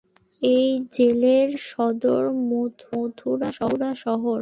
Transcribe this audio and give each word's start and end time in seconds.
এই 0.41 0.67
জেলার 0.95 1.49
সদর 1.69 2.23
মথুরা 2.49 3.49
শহর। 4.01 4.39